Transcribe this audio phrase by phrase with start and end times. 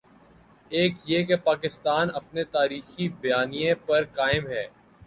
[0.71, 4.67] ایک یہ کہ پاکستان اپنے تاریخی بیانیے پر قائم ہے۔